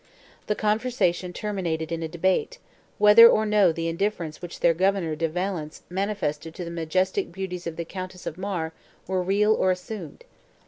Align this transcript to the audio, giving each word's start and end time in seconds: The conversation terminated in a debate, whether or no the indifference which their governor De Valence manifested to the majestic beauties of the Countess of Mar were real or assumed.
The 0.47 0.55
conversation 0.55 1.31
terminated 1.31 1.91
in 1.91 2.01
a 2.01 2.07
debate, 2.07 2.57
whether 2.97 3.29
or 3.29 3.45
no 3.45 3.71
the 3.71 3.87
indifference 3.87 4.41
which 4.41 4.59
their 4.59 4.73
governor 4.73 5.15
De 5.15 5.29
Valence 5.29 5.83
manifested 5.91 6.55
to 6.55 6.65
the 6.65 6.71
majestic 6.71 7.31
beauties 7.31 7.67
of 7.67 7.75
the 7.75 7.85
Countess 7.85 8.25
of 8.25 8.35
Mar 8.35 8.73
were 9.05 9.21
real 9.21 9.53
or 9.53 9.69
assumed. 9.69 10.23